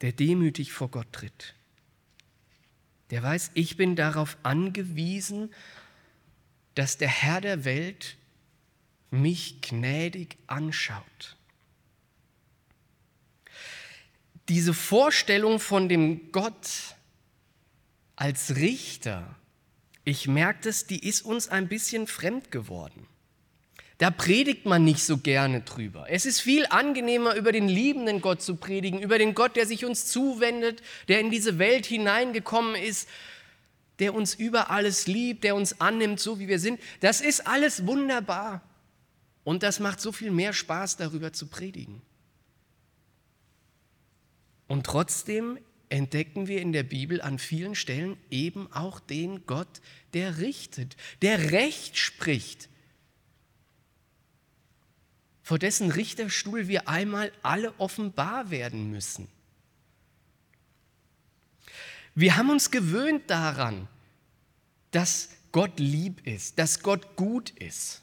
der 0.00 0.12
demütig 0.12 0.72
vor 0.72 0.88
Gott 0.88 1.12
tritt. 1.12 1.54
Der 3.10 3.22
weiß, 3.22 3.52
ich 3.54 3.76
bin 3.76 3.96
darauf 3.96 4.36
angewiesen, 4.42 5.52
dass 6.74 6.98
der 6.98 7.08
Herr 7.08 7.40
der 7.40 7.64
Welt 7.64 8.16
mich 9.10 9.60
gnädig 9.62 10.36
anschaut. 10.46 11.36
Diese 14.48 14.74
Vorstellung 14.74 15.58
von 15.58 15.88
dem 15.88 16.30
Gott 16.30 16.94
als 18.16 18.56
Richter, 18.56 19.34
ich 20.08 20.26
merke 20.26 20.68
es, 20.68 20.86
die 20.86 21.06
ist 21.06 21.22
uns 21.22 21.48
ein 21.48 21.68
bisschen 21.68 22.06
fremd 22.06 22.50
geworden. 22.50 23.06
Da 23.98 24.10
predigt 24.10 24.64
man 24.64 24.84
nicht 24.84 25.02
so 25.02 25.18
gerne 25.18 25.60
drüber. 25.60 26.06
Es 26.08 26.24
ist 26.24 26.40
viel 26.40 26.66
angenehmer, 26.70 27.34
über 27.34 27.50
den 27.50 27.68
liebenden 27.68 28.20
Gott 28.20 28.40
zu 28.40 28.56
predigen, 28.56 29.02
über 29.02 29.18
den 29.18 29.34
Gott, 29.34 29.56
der 29.56 29.66
sich 29.66 29.84
uns 29.84 30.06
zuwendet, 30.06 30.82
der 31.08 31.20
in 31.20 31.30
diese 31.30 31.58
Welt 31.58 31.84
hineingekommen 31.84 32.76
ist, 32.76 33.08
der 33.98 34.14
uns 34.14 34.34
über 34.34 34.70
alles 34.70 35.08
liebt, 35.08 35.42
der 35.42 35.56
uns 35.56 35.80
annimmt, 35.80 36.20
so 36.20 36.38
wie 36.38 36.46
wir 36.46 36.60
sind. 36.60 36.80
Das 37.00 37.20
ist 37.20 37.46
alles 37.46 37.86
wunderbar. 37.86 38.62
Und 39.42 39.64
das 39.64 39.80
macht 39.80 40.00
so 40.00 40.12
viel 40.12 40.30
mehr 40.30 40.52
Spaß, 40.52 40.96
darüber 40.96 41.32
zu 41.32 41.48
predigen. 41.48 42.00
Und 44.68 44.86
trotzdem 44.86 45.58
entdecken 45.88 46.46
wir 46.46 46.60
in 46.60 46.72
der 46.72 46.82
Bibel 46.82 47.20
an 47.20 47.38
vielen 47.38 47.74
Stellen 47.74 48.16
eben 48.30 48.70
auch 48.72 49.00
den 49.00 49.46
Gott, 49.46 49.80
der 50.14 50.38
richtet, 50.38 50.96
der 51.22 51.50
Recht 51.52 51.96
spricht, 51.96 52.68
vor 55.42 55.58
dessen 55.58 55.90
Richterstuhl 55.90 56.68
wir 56.68 56.88
einmal 56.88 57.32
alle 57.42 57.72
offenbar 57.78 58.50
werden 58.50 58.90
müssen. 58.90 59.28
Wir 62.14 62.36
haben 62.36 62.50
uns 62.50 62.70
gewöhnt 62.70 63.30
daran, 63.30 63.88
dass 64.90 65.30
Gott 65.52 65.78
lieb 65.78 66.26
ist, 66.26 66.58
dass 66.58 66.82
Gott 66.82 67.16
gut 67.16 67.50
ist. 67.50 68.02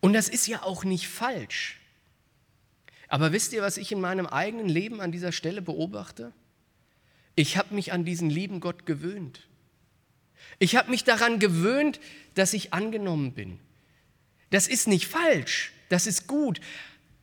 Und 0.00 0.12
das 0.12 0.28
ist 0.28 0.46
ja 0.46 0.62
auch 0.62 0.84
nicht 0.84 1.08
falsch. 1.08 1.78
Aber 3.08 3.32
wisst 3.32 3.52
ihr, 3.52 3.62
was 3.62 3.76
ich 3.76 3.92
in 3.92 4.00
meinem 4.00 4.26
eigenen 4.26 4.68
Leben 4.68 5.00
an 5.00 5.12
dieser 5.12 5.32
Stelle 5.32 5.60
beobachte? 5.60 6.32
Ich 7.36 7.56
habe 7.56 7.74
mich 7.74 7.92
an 7.92 8.04
diesen 8.04 8.28
lieben 8.28 8.58
Gott 8.58 8.84
gewöhnt. 8.84 9.46
Ich 10.58 10.74
habe 10.74 10.90
mich 10.90 11.04
daran 11.04 11.38
gewöhnt, 11.38 12.00
dass 12.34 12.52
ich 12.54 12.72
angenommen 12.72 13.32
bin. 13.32 13.60
Das 14.50 14.66
ist 14.66 14.88
nicht 14.88 15.06
falsch 15.06 15.72
das 15.88 16.06
ist 16.06 16.26
gut. 16.26 16.60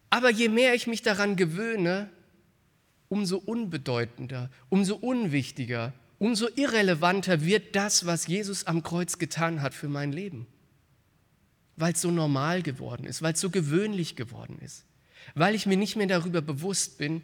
Aber 0.10 0.29
je 0.29 0.50
mehr 0.50 0.74
ich 0.74 0.88
mich 0.88 1.01
daran 1.01 1.36
gewöhne, 1.36 2.10
umso 3.10 3.38
unbedeutender, 3.38 4.50
umso 4.70 4.96
unwichtiger, 4.96 5.93
umso 6.20 6.48
irrelevanter 6.55 7.43
wird 7.43 7.75
das, 7.75 8.05
was 8.05 8.27
Jesus 8.27 8.65
am 8.65 8.84
Kreuz 8.84 9.17
getan 9.17 9.62
hat 9.62 9.74
für 9.74 9.89
mein 9.89 10.12
Leben. 10.12 10.48
Weil 11.75 11.93
es 11.93 12.01
so 12.01 12.12
normal 12.12 12.62
geworden 12.62 13.05
ist, 13.05 13.22
weil 13.22 13.34
es 13.34 13.39
so 13.39 13.50
gewöhnlich 13.50 14.15
geworden 14.15 14.60
ist, 14.60 14.86
weil 15.34 15.55
ich 15.55 15.65
mir 15.65 15.77
nicht 15.77 15.96
mehr 15.96 16.08
darüber 16.08 16.41
bewusst 16.41 16.98
bin, 16.98 17.24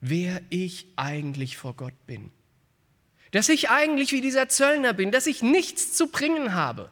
wer 0.00 0.42
ich 0.50 0.86
eigentlich 0.96 1.56
vor 1.56 1.74
Gott 1.74 2.06
bin. 2.06 2.30
Dass 3.30 3.48
ich 3.48 3.70
eigentlich 3.70 4.12
wie 4.12 4.20
dieser 4.20 4.48
Zöllner 4.48 4.92
bin, 4.92 5.10
dass 5.12 5.26
ich 5.26 5.42
nichts 5.42 5.94
zu 5.94 6.08
bringen 6.08 6.54
habe 6.54 6.90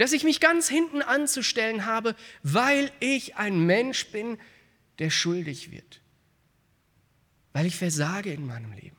dass 0.00 0.12
ich 0.12 0.24
mich 0.24 0.40
ganz 0.40 0.66
hinten 0.66 1.02
anzustellen 1.02 1.84
habe, 1.84 2.16
weil 2.42 2.90
ich 3.00 3.36
ein 3.36 3.66
Mensch 3.66 4.06
bin, 4.06 4.38
der 4.98 5.10
schuldig 5.10 5.72
wird, 5.72 6.00
weil 7.52 7.66
ich 7.66 7.76
versage 7.76 8.32
in 8.32 8.46
meinem 8.46 8.72
Leben. 8.72 8.96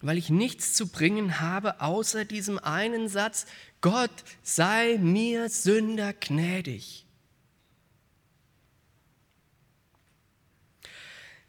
Weil 0.00 0.16
ich 0.16 0.30
nichts 0.30 0.72
zu 0.72 0.88
bringen 0.88 1.40
habe, 1.40 1.82
außer 1.82 2.24
diesem 2.24 2.58
einen 2.58 3.10
Satz, 3.10 3.44
Gott 3.82 4.24
sei 4.42 4.96
mir 4.96 5.50
Sünder 5.50 6.14
gnädig. 6.14 7.04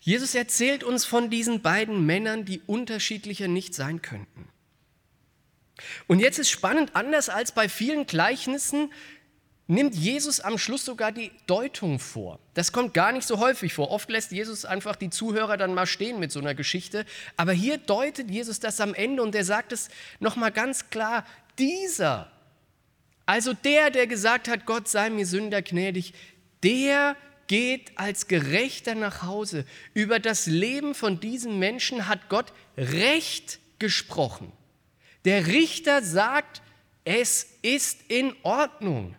Jesus 0.09 0.33
erzählt 0.33 0.83
uns 0.83 1.05
von 1.05 1.29
diesen 1.29 1.61
beiden 1.61 2.03
Männern, 2.03 2.43
die 2.43 2.61
unterschiedlicher 2.65 3.47
nicht 3.47 3.75
sein 3.75 4.01
könnten. 4.01 4.49
Und 6.07 6.17
jetzt 6.17 6.39
ist 6.39 6.49
spannend, 6.49 6.95
anders 6.95 7.29
als 7.29 7.51
bei 7.51 7.69
vielen 7.69 8.07
Gleichnissen 8.07 8.91
nimmt 9.67 9.93
Jesus 9.93 10.39
am 10.39 10.57
Schluss 10.57 10.83
sogar 10.83 11.11
die 11.11 11.29
Deutung 11.45 11.99
vor. 11.99 12.39
Das 12.55 12.71
kommt 12.71 12.95
gar 12.95 13.11
nicht 13.11 13.27
so 13.27 13.37
häufig 13.37 13.71
vor. 13.71 13.91
Oft 13.91 14.09
lässt 14.09 14.31
Jesus 14.31 14.65
einfach 14.65 14.95
die 14.95 15.11
Zuhörer 15.11 15.57
dann 15.57 15.75
mal 15.75 15.85
stehen 15.85 16.19
mit 16.19 16.31
so 16.31 16.39
einer 16.39 16.55
Geschichte. 16.55 17.05
Aber 17.37 17.51
hier 17.51 17.77
deutet 17.77 18.31
Jesus 18.31 18.59
das 18.59 18.81
am 18.81 18.95
Ende 18.95 19.21
und 19.21 19.35
er 19.35 19.45
sagt 19.45 19.73
es 19.73 19.89
nochmal 20.19 20.51
ganz 20.51 20.89
klar, 20.89 21.23
dieser, 21.59 22.31
also 23.27 23.53
der, 23.53 23.91
der 23.91 24.07
gesagt 24.07 24.47
hat, 24.47 24.65
Gott 24.65 24.87
sei 24.87 25.11
mir 25.11 25.27
Sünder 25.27 25.61
gnädig, 25.61 26.15
der 26.63 27.15
geht 27.49 27.97
als 27.97 28.27
Gerechter 28.27 28.95
nach 28.95 29.23
Hause. 29.23 29.65
Über 29.93 30.19
das 30.19 30.45
Leben 30.45 30.95
von 30.95 31.19
diesen 31.19 31.59
Menschen 31.59 32.07
hat 32.07 32.29
Gott 32.29 32.53
Recht 32.77 33.59
gesprochen. 33.79 34.53
Der 35.25 35.47
Richter 35.47 36.01
sagt, 36.01 36.61
es 37.03 37.47
ist 37.61 37.99
in 38.07 38.33
Ordnung. 38.43 39.15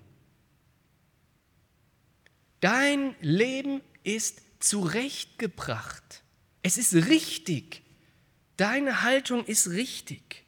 Dein 2.61 3.17
Leben 3.21 3.83
ist 4.05 4.41
zurechtgebracht. 4.61 6.23
Es 6.63 6.79
ist 6.79 6.95
richtig. 6.95 7.83
Deine 8.57 9.03
Haltung 9.03 9.45
ist 9.45 9.71
richtig. 9.71 10.45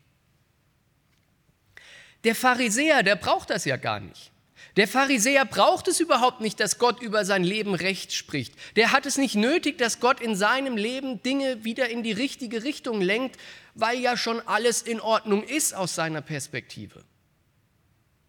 Der 2.22 2.36
Pharisäer, 2.36 3.02
der 3.02 3.16
braucht 3.16 3.50
das 3.50 3.64
ja 3.64 3.76
gar 3.76 3.98
nicht. 3.98 4.31
Der 4.76 4.88
Pharisäer 4.88 5.44
braucht 5.44 5.88
es 5.88 6.00
überhaupt 6.00 6.40
nicht, 6.40 6.58
dass 6.58 6.78
Gott 6.78 7.02
über 7.02 7.24
sein 7.24 7.44
Leben 7.44 7.74
Recht 7.74 8.12
spricht. 8.12 8.54
Der 8.76 8.92
hat 8.92 9.04
es 9.04 9.18
nicht 9.18 9.34
nötig, 9.34 9.76
dass 9.78 10.00
Gott 10.00 10.20
in 10.20 10.34
seinem 10.34 10.76
Leben 10.76 11.22
Dinge 11.22 11.64
wieder 11.64 11.90
in 11.90 12.02
die 12.02 12.12
richtige 12.12 12.64
Richtung 12.64 13.00
lenkt, 13.00 13.38
weil 13.74 13.98
ja 13.98 14.16
schon 14.16 14.40
alles 14.40 14.82
in 14.82 15.00
Ordnung 15.00 15.42
ist 15.44 15.74
aus 15.74 15.94
seiner 15.94 16.22
Perspektive. 16.22 17.04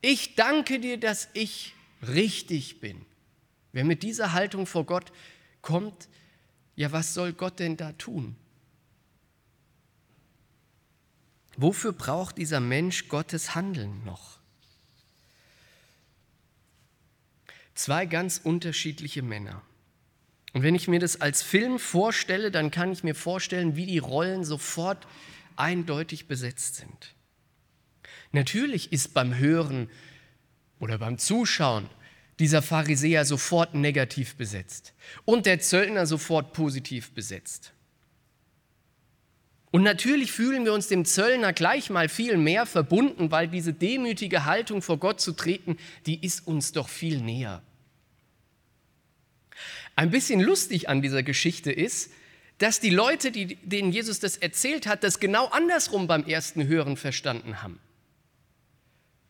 Ich 0.02 0.36
danke 0.36 0.80
dir, 0.80 1.00
dass 1.00 1.30
ich 1.34 1.74
richtig 2.06 2.82
bin. 2.82 3.06
Wer 3.72 3.86
mit 3.86 4.04
dieser 4.04 4.34
Haltung 4.34 4.66
vor 4.66 4.86
Gott 4.86 5.14
kommt, 5.62 6.10
ja, 6.76 6.92
was 6.92 7.14
soll 7.14 7.34
Gott 7.34 7.60
denn 7.60 7.78
da 7.78 7.94
tun? 7.94 8.36
Wofür 11.56 11.94
braucht 11.94 12.38
dieser 12.38 12.60
Mensch 12.60 13.08
Gottes 13.08 13.56
Handeln 13.56 14.04
noch? 14.04 14.40
Zwei 17.84 18.06
ganz 18.06 18.40
unterschiedliche 18.42 19.22
Männer. 19.24 19.62
Und 20.54 20.64
wenn 20.64 20.74
ich 20.74 20.88
mir 20.88 21.02
das 21.02 21.20
als 21.20 21.44
Film 21.44 21.80
vorstelle, 21.80 22.50
dann 22.50 22.72
kann 22.72 22.94
ich 22.94 23.04
mir 23.04 23.14
vorstellen, 23.14 23.76
wie 23.76 23.86
die 23.86 23.98
Rollen 23.98 24.46
sofort 24.46 25.06
eindeutig 25.58 26.30
besetzt 26.30 26.76
sind. 26.76 27.14
Natürlich 28.32 28.94
ist 28.94 29.14
beim 29.14 29.38
Hören 29.38 29.90
oder 30.80 30.98
beim 30.98 31.18
Zuschauen 31.18 31.90
dieser 32.40 32.62
Pharisäer 32.62 33.26
sofort 33.26 33.76
negativ 33.76 34.36
besetzt 34.36 34.94
und 35.26 35.46
der 35.46 35.60
Zöllner 35.60 36.06
sofort 36.06 36.54
positiv 36.54 37.12
besetzt. 37.12 37.74
Und 39.72 39.84
natürlich 39.84 40.32
fühlen 40.32 40.64
wir 40.64 40.72
uns 40.72 40.88
dem 40.88 41.04
Zöllner 41.04 41.52
gleich 41.52 41.90
mal 41.90 42.08
viel 42.08 42.38
mehr 42.38 42.66
verbunden, 42.66 43.30
weil 43.30 43.50
diese 43.50 43.74
demütige 43.74 44.46
Haltung 44.46 44.82
vor 44.82 45.00
Gott 45.00 45.20
zu 45.20 45.34
treten, 45.34 45.76
die 46.06 46.26
ist 46.26 46.48
uns 46.48 46.72
doch 46.72 46.88
viel 46.88 47.20
näher. 47.20 47.62
Ein 49.96 50.10
bisschen 50.10 50.40
lustig 50.40 50.90
an 50.90 51.02
dieser 51.02 51.24
Geschichte 51.24 51.72
ist, 51.72 52.12
dass 52.58 52.80
die 52.80 52.90
Leute, 52.90 53.32
die, 53.32 53.56
denen 53.58 53.92
Jesus 53.92 54.20
das 54.20 54.38
erzählt 54.38 54.88
hat, 54.88 55.04
das 55.04 55.20
genau 55.20 55.48
andersrum 55.48 56.08
beim 56.08 56.26
ersten 56.26 56.68
Hören 56.68 56.98
verstanden 56.98 57.62
haben. 57.62 57.80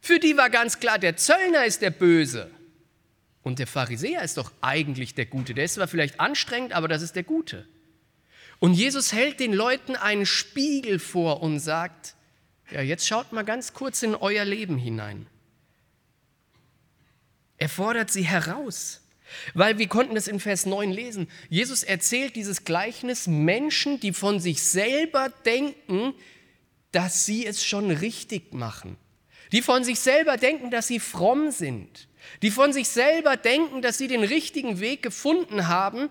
Für 0.02 0.20
die 0.20 0.36
war 0.36 0.50
ganz 0.50 0.80
klar, 0.80 1.00
der 1.00 1.16
Zöllner 1.16 1.66
ist 1.66 1.82
der 1.82 1.92
Böse. 1.92 2.52
Und 3.42 3.60
der 3.60 3.68
Pharisäer 3.68 4.22
ist 4.22 4.38
doch 4.38 4.52
eigentlich 4.62 5.16
der 5.16 5.26
Gute. 5.26 5.54
Der 5.54 5.66
ist 5.66 5.76
zwar 5.76 5.88
vielleicht 5.88 6.20
anstrengend, 6.20 6.74
aber 6.74 6.88
das 6.88 7.02
ist 7.02 7.16
der 7.16 7.24
Gute. 7.24 7.68
Und 8.60 8.74
Jesus 8.74 9.12
hält 9.12 9.40
den 9.40 9.54
Leuten 9.54 9.96
einen 9.98 10.26
Spiegel 10.26 11.00
vor 11.00 11.42
und 11.42 11.60
sagt, 11.60 12.16
ja, 12.72 12.82
jetzt 12.82 13.06
schaut 13.08 13.34
mal 13.34 13.44
ganz 13.44 13.74
kurz 13.74 14.02
in 14.04 14.16
euer 14.16 14.46
Leben 14.46 14.78
hinein. 14.78 15.28
Er 17.58 17.70
fordert 17.70 18.12
sie 18.12 18.24
heraus, 18.24 19.02
weil 19.54 19.78
wir 19.78 19.88
konnten 19.88 20.16
es 20.16 20.28
in 20.28 20.40
Vers 20.40 20.66
9 20.66 20.92
lesen. 20.92 21.28
Jesus 21.50 21.84
erzählt 21.84 22.36
dieses 22.36 22.66
Gleichnis 22.66 23.28
Menschen, 23.28 24.00
die 24.00 24.14
von 24.14 24.40
sich 24.40 24.64
selber 24.64 25.30
denken, 25.46 26.14
dass 26.92 27.26
sie 27.26 27.46
es 27.46 27.66
schon 27.66 27.92
richtig 27.92 28.54
machen. 28.54 28.98
Die 29.52 29.62
von 29.62 29.84
sich 29.84 30.00
selber 30.00 30.38
denken, 30.38 30.72
dass 30.72 30.88
sie 30.88 31.00
fromm 31.00 31.52
sind 31.52 32.08
die 32.42 32.52
von 32.52 32.74
sich 32.74 32.90
selber 32.90 33.38
denken, 33.38 33.82
dass 33.82 33.98
sie 33.98 34.08
den 34.08 34.24
richtigen 34.24 34.80
Weg 34.80 35.02
gefunden 35.02 35.68
haben 35.68 36.10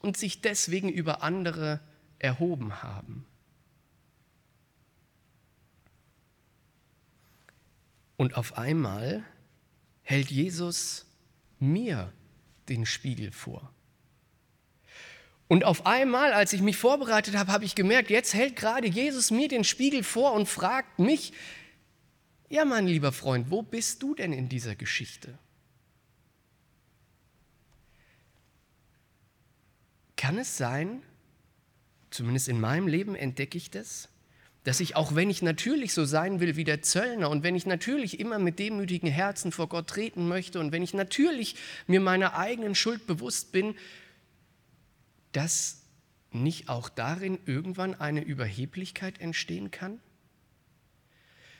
und 0.00 0.16
sich 0.16 0.40
deswegen 0.40 0.88
über 0.88 1.22
andere 1.22 1.80
erhoben 2.18 2.82
haben. 2.82 3.26
Und 8.16 8.36
auf 8.36 8.56
einmal 8.56 9.24
hält 10.02 10.30
Jesus 10.30 11.06
mir 11.60 12.12
den 12.68 12.86
Spiegel 12.86 13.32
vor. 13.32 13.72
Und 15.46 15.64
auf 15.64 15.86
einmal, 15.86 16.32
als 16.32 16.52
ich 16.52 16.62
mich 16.62 16.76
vorbereitet 16.76 17.36
habe, 17.36 17.52
habe 17.52 17.64
ich 17.64 17.74
gemerkt, 17.74 18.10
jetzt 18.10 18.34
hält 18.34 18.56
gerade 18.56 18.88
Jesus 18.88 19.30
mir 19.30 19.48
den 19.48 19.64
Spiegel 19.64 20.02
vor 20.02 20.32
und 20.32 20.48
fragt 20.48 20.98
mich, 20.98 21.32
ja, 22.48 22.64
mein 22.64 22.86
lieber 22.86 23.12
Freund, 23.12 23.50
wo 23.50 23.62
bist 23.62 24.02
du 24.02 24.14
denn 24.14 24.32
in 24.32 24.48
dieser 24.48 24.74
Geschichte? 24.74 25.38
Kann 30.16 30.38
es 30.38 30.56
sein, 30.56 31.02
zumindest 32.10 32.48
in 32.48 32.60
meinem 32.60 32.86
Leben 32.86 33.14
entdecke 33.14 33.58
ich 33.58 33.70
das, 33.70 34.08
dass 34.64 34.80
ich, 34.80 34.96
auch 34.96 35.14
wenn 35.14 35.30
ich 35.30 35.42
natürlich 35.42 35.92
so 35.92 36.06
sein 36.06 36.40
will 36.40 36.56
wie 36.56 36.64
der 36.64 36.82
Zöllner 36.82 37.30
und 37.30 37.42
wenn 37.42 37.54
ich 37.54 37.66
natürlich 37.66 38.18
immer 38.18 38.38
mit 38.38 38.58
demütigen 38.58 39.10
Herzen 39.10 39.52
vor 39.52 39.68
Gott 39.68 39.86
treten 39.86 40.26
möchte 40.26 40.58
und 40.58 40.72
wenn 40.72 40.82
ich 40.82 40.94
natürlich 40.94 41.56
mir 41.86 42.00
meiner 42.00 42.36
eigenen 42.36 42.74
Schuld 42.74 43.06
bewusst 43.06 43.52
bin, 43.52 43.76
dass 45.32 45.82
nicht 46.32 46.68
auch 46.68 46.88
darin 46.88 47.38
irgendwann 47.44 47.94
eine 48.00 48.22
Überheblichkeit 48.22 49.20
entstehen 49.20 49.70
kann? 49.70 50.00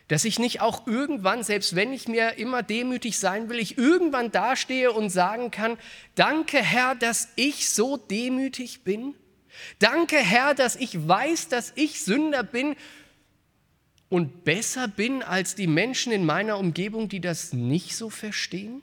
Dass 0.09 0.25
ich 0.25 0.39
nicht 0.39 0.61
auch 0.61 0.87
irgendwann, 0.87 1.43
selbst 1.43 1.77
wenn 1.77 1.93
ich 1.93 2.09
mir 2.09 2.37
immer 2.39 2.63
demütig 2.63 3.19
sein 3.19 3.49
will, 3.49 3.59
ich 3.59 3.79
irgendwann 3.79 4.31
dastehe 4.31 4.93
und 4.93 5.11
sagen 5.11 5.51
kann, 5.51 5.79
danke 6.15 6.59
Herr, 6.59 6.95
dass 6.95 7.29
ich 7.37 7.71
so 7.71 7.97
demütig 7.97 8.83
bin. 8.83 9.15
Danke 9.79 10.17
Herr, 10.17 10.55
dass 10.55 10.77
ich 10.77 11.07
weiß, 11.07 11.49
dass 11.49 11.73
ich 11.77 12.03
Sünder 12.03 12.43
bin 12.43 12.77
und 14.09 14.45
besser 14.45 14.89
bin 14.89 15.23
als 15.23 15.55
die 15.55 15.67
Menschen 15.67 16.13
in 16.13 16.25
meiner 16.25 16.59
Umgebung, 16.59 17.09
die 17.09 17.21
das 17.21 17.53
nicht 17.53 17.97
so 17.97 18.11
verstehen. 18.11 18.83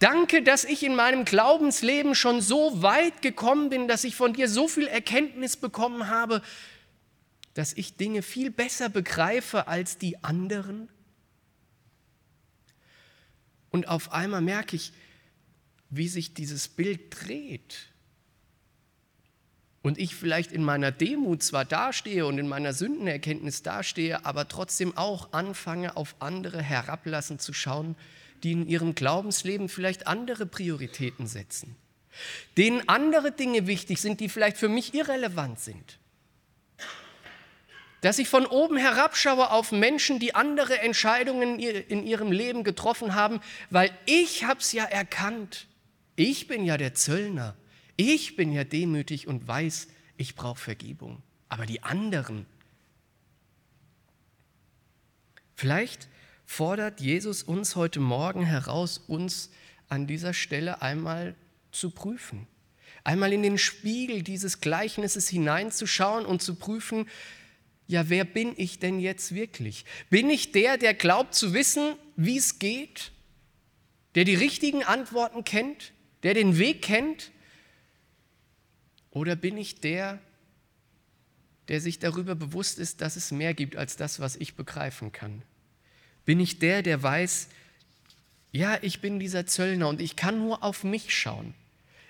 Danke, 0.00 0.42
dass 0.42 0.64
ich 0.64 0.82
in 0.82 0.94
meinem 0.94 1.24
Glaubensleben 1.24 2.14
schon 2.14 2.40
so 2.40 2.82
weit 2.82 3.20
gekommen 3.20 3.68
bin, 3.68 3.88
dass 3.88 4.04
ich 4.04 4.16
von 4.16 4.32
dir 4.32 4.48
so 4.48 4.66
viel 4.66 4.86
Erkenntnis 4.86 5.56
bekommen 5.56 6.08
habe, 6.08 6.42
dass 7.54 7.72
ich 7.72 7.96
Dinge 7.96 8.22
viel 8.22 8.50
besser 8.50 8.88
begreife 8.88 9.68
als 9.68 9.98
die 9.98 10.22
anderen? 10.24 10.88
Und 13.70 13.88
auf 13.88 14.12
einmal 14.12 14.40
merke 14.40 14.76
ich, 14.76 14.92
wie 15.90 16.08
sich 16.08 16.34
dieses 16.34 16.68
Bild 16.68 17.00
dreht. 17.10 17.88
Und 19.82 19.98
ich 19.98 20.14
vielleicht 20.14 20.52
in 20.52 20.64
meiner 20.64 20.90
Demut 20.90 21.42
zwar 21.42 21.64
dastehe 21.64 22.26
und 22.26 22.38
in 22.38 22.48
meiner 22.48 22.72
Sündenerkenntnis 22.72 23.62
dastehe, 23.62 24.24
aber 24.24 24.48
trotzdem 24.48 24.96
auch 24.96 25.32
anfange, 25.32 25.96
auf 25.96 26.16
andere 26.18 26.60
herablassen 26.60 27.38
zu 27.38 27.52
schauen, 27.52 27.96
die 28.42 28.52
in 28.52 28.66
ihrem 28.66 28.94
Glaubensleben 28.94 29.68
vielleicht 29.68 30.06
andere 30.06 30.46
Prioritäten 30.46 31.26
setzen, 31.26 31.76
denen 32.56 32.88
andere 32.88 33.32
Dinge 33.32 33.66
wichtig 33.66 34.00
sind, 34.00 34.20
die 34.20 34.28
vielleicht 34.28 34.56
für 34.56 34.68
mich 34.68 34.94
irrelevant 34.94 35.60
sind 35.60 35.98
dass 38.00 38.18
ich 38.18 38.28
von 38.28 38.46
oben 38.46 38.76
herabschaue 38.76 39.50
auf 39.50 39.72
Menschen, 39.72 40.18
die 40.18 40.34
andere 40.34 40.80
Entscheidungen 40.80 41.58
in 41.58 42.06
ihrem 42.06 42.30
Leben 42.30 42.62
getroffen 42.62 43.14
haben, 43.14 43.40
weil 43.70 43.90
ich 44.06 44.44
habe 44.44 44.60
es 44.60 44.72
ja 44.72 44.84
erkannt. 44.84 45.66
Ich 46.14 46.46
bin 46.46 46.64
ja 46.64 46.76
der 46.76 46.94
Zöllner. 46.94 47.56
Ich 48.00 48.36
bin 48.36 48.52
ja 48.52 48.62
demütig 48.62 49.26
und 49.26 49.48
weiß, 49.48 49.88
ich 50.16 50.36
brauche 50.36 50.60
Vergebung. 50.60 51.20
Aber 51.48 51.66
die 51.66 51.82
anderen, 51.82 52.46
vielleicht 55.56 56.08
fordert 56.46 57.00
Jesus 57.00 57.42
uns 57.42 57.74
heute 57.74 57.98
Morgen 57.98 58.44
heraus, 58.44 58.98
uns 59.08 59.50
an 59.88 60.06
dieser 60.06 60.32
Stelle 60.32 60.80
einmal 60.80 61.34
zu 61.72 61.90
prüfen. 61.90 62.46
Einmal 63.02 63.32
in 63.32 63.42
den 63.42 63.58
Spiegel 63.58 64.22
dieses 64.22 64.60
Gleichnisses 64.60 65.28
hineinzuschauen 65.28 66.24
und 66.24 66.40
zu 66.40 66.54
prüfen, 66.54 67.08
ja, 67.88 68.08
wer 68.08 68.24
bin 68.24 68.54
ich 68.56 68.78
denn 68.78 69.00
jetzt 69.00 69.34
wirklich? 69.34 69.84
Bin 70.08 70.30
ich 70.30 70.52
der, 70.52 70.78
der 70.78 70.94
glaubt 70.94 71.34
zu 71.34 71.52
wissen, 71.52 71.96
wie 72.14 72.36
es 72.36 72.60
geht? 72.60 73.10
Der 74.14 74.22
die 74.22 74.36
richtigen 74.36 74.84
Antworten 74.84 75.42
kennt? 75.42 75.92
Der 76.22 76.34
den 76.34 76.58
Weg 76.58 76.82
kennt? 76.82 77.32
Oder 79.18 79.34
bin 79.34 79.56
ich 79.56 79.80
der, 79.80 80.20
der 81.66 81.80
sich 81.80 81.98
darüber 81.98 82.36
bewusst 82.36 82.78
ist, 82.78 83.00
dass 83.00 83.16
es 83.16 83.32
mehr 83.32 83.52
gibt 83.52 83.74
als 83.74 83.96
das, 83.96 84.20
was 84.20 84.36
ich 84.36 84.54
begreifen 84.54 85.10
kann? 85.10 85.42
Bin 86.24 86.38
ich 86.38 86.60
der, 86.60 86.82
der 86.82 87.02
weiß, 87.02 87.48
ja, 88.52 88.78
ich 88.80 89.00
bin 89.00 89.18
dieser 89.18 89.44
Zöllner 89.44 89.88
und 89.88 90.00
ich 90.00 90.14
kann 90.14 90.38
nur 90.38 90.62
auf 90.62 90.84
mich 90.84 91.12
schauen. 91.12 91.54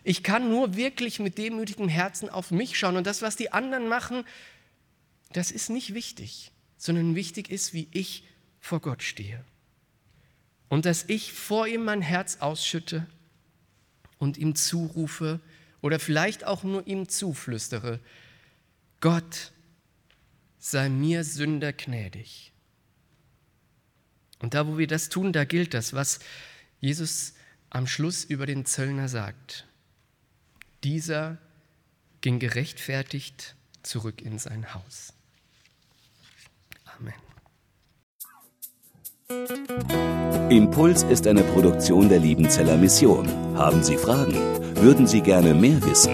Ich 0.05 0.23
kann 0.23 0.51
nur 0.51 0.77
wirklich 0.77 1.19
mit 1.19 1.39
demütigem 1.39 1.89
Herzen 1.89 2.29
auf 2.29 2.51
mich 2.51 2.79
schauen. 2.79 2.99
Und 2.99 3.07
das, 3.07 3.23
was 3.23 3.37
die 3.37 3.53
anderen 3.53 3.89
machen, 3.89 4.25
das 5.33 5.51
ist 5.51 5.71
nicht 5.71 5.95
wichtig, 5.95 6.53
sondern 6.77 7.15
wichtig 7.15 7.51
ist, 7.51 7.73
wie 7.73 7.89
ich 7.93 8.25
vor 8.61 8.81
Gott 8.81 9.03
stehe. 9.03 9.43
Und 10.69 10.85
dass 10.85 11.05
ich 11.09 11.33
vor 11.33 11.67
ihm 11.67 11.85
mein 11.85 12.03
Herz 12.03 12.37
ausschütte 12.41 13.07
und 14.19 14.37
ihm 14.37 14.55
zurufe 14.55 15.41
oder 15.81 15.99
vielleicht 15.99 16.45
auch 16.45 16.65
nur 16.65 16.87
ihm 16.87 17.09
zuflüstere, 17.09 18.01
Gott, 19.01 19.53
sei 20.59 20.89
mir 20.89 21.25
Sünder 21.25 21.73
gnädig. 21.73 22.53
Und 24.41 24.55
da, 24.55 24.67
wo 24.67 24.79
wir 24.79 24.87
das 24.87 25.09
tun, 25.09 25.33
da 25.33 25.45
gilt 25.45 25.75
das, 25.75 25.93
was 25.93 26.21
Jesus 26.81 27.35
am 27.71 27.87
Schluss 27.87 28.25
über 28.25 28.47
den 28.47 28.65
Zöllner 28.65 29.09
sagt. 29.09 29.67
Dieser 30.85 31.39
ging 32.21 32.39
gerechtfertigt 32.39 33.57
zurück 33.83 34.23
in 34.23 34.39
sein 34.39 34.75
Haus. 34.75 35.13
Amen. 36.85 37.15
Impuls 40.51 41.03
ist 41.03 41.27
eine 41.27 41.43
Produktion 41.43 42.09
der 42.09 42.19
Liebenzeller 42.19 42.77
Mission. 42.77 43.29
Haben 43.57 43.83
Sie 43.83 43.97
Fragen? 43.97 44.68
Würden 44.81 45.09
Sie 45.09 45.23
gerne 45.23 45.55
mehr 45.55 45.85
wissen? 45.85 46.13